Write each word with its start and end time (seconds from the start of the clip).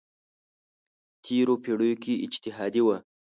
تېرو 1.23 1.55
پېړیو 1.63 2.01
کې 2.03 2.13
اجتهادي 2.25 2.81
وه. 2.85 2.97